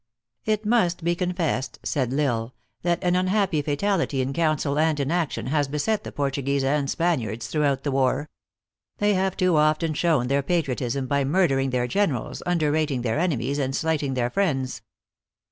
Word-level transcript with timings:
"It 0.45 0.65
must 0.65 1.03
be 1.03 1.13
confessed," 1.13 1.77
said 1.83 2.11
L 2.11 2.19
Isle, 2.19 2.55
"that 2.81 3.03
an 3.03 3.15
un 3.15 3.27
happy 3.27 3.61
fatality 3.61 4.19
in 4.19 4.33
council 4.33 4.79
and 4.79 4.99
in 4.99 5.11
action, 5.11 5.45
has 5.45 5.67
beset 5.67 6.03
the 6.03 6.11
Portuguese 6.11 6.63
and 6.63 6.89
Spaniards, 6.89 7.45
throughout 7.45 7.83
the 7.83 7.91
war. 7.91 8.27
They 8.97 9.13
have 9.13 9.37
too 9.37 9.57
often 9.57 9.93
shown 9.93 10.25
their 10.25 10.41
patriotism 10.41 11.05
by 11.05 11.23
murdering 11.23 11.69
their 11.69 11.85
generals, 11.85 12.41
underrating 12.47 13.03
their 13.03 13.19
enemies 13.19 13.59
and 13.59 13.75
slighting 13.75 14.15
their 14.15 14.31
friends. 14.31 14.81